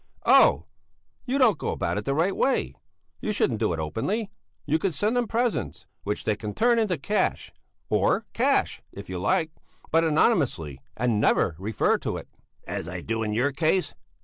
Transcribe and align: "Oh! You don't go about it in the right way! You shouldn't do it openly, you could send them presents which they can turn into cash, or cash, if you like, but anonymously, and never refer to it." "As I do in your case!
"Oh! 0.25 0.65
You 1.25 1.37
don't 1.37 1.59
go 1.59 1.69
about 1.69 1.97
it 1.97 1.99
in 1.99 2.03
the 2.05 2.15
right 2.15 2.35
way! 2.35 2.73
You 3.19 3.31
shouldn't 3.31 3.59
do 3.59 3.71
it 3.71 3.77
openly, 3.79 4.31
you 4.65 4.79
could 4.79 4.95
send 4.95 5.15
them 5.15 5.27
presents 5.27 5.85
which 6.01 6.23
they 6.23 6.35
can 6.35 6.55
turn 6.55 6.79
into 6.79 6.97
cash, 6.97 7.53
or 7.87 8.25
cash, 8.33 8.81
if 8.91 9.11
you 9.11 9.19
like, 9.19 9.51
but 9.91 10.03
anonymously, 10.03 10.81
and 10.97 11.21
never 11.21 11.55
refer 11.59 11.99
to 11.99 12.17
it." 12.17 12.27
"As 12.65 12.87
I 12.87 13.01
do 13.01 13.21
in 13.21 13.33
your 13.35 13.51
case! 13.51 13.93